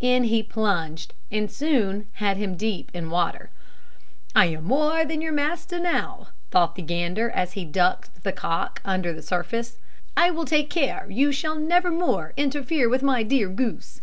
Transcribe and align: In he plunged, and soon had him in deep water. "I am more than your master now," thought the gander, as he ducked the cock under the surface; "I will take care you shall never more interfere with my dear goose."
In 0.00 0.24
he 0.24 0.42
plunged, 0.42 1.14
and 1.32 1.50
soon 1.50 2.06
had 2.16 2.36
him 2.36 2.50
in 2.50 2.56
deep 2.58 2.94
water. 2.94 3.48
"I 4.36 4.44
am 4.44 4.64
more 4.64 5.06
than 5.06 5.22
your 5.22 5.32
master 5.32 5.78
now," 5.78 6.26
thought 6.50 6.74
the 6.74 6.82
gander, 6.82 7.30
as 7.30 7.52
he 7.52 7.64
ducked 7.64 8.22
the 8.22 8.30
cock 8.30 8.82
under 8.84 9.14
the 9.14 9.22
surface; 9.22 9.78
"I 10.18 10.32
will 10.32 10.44
take 10.44 10.68
care 10.68 11.06
you 11.08 11.32
shall 11.32 11.56
never 11.58 11.90
more 11.90 12.34
interfere 12.36 12.90
with 12.90 13.02
my 13.02 13.22
dear 13.22 13.48
goose." 13.48 14.02